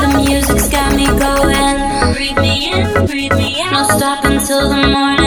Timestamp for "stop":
3.98-4.24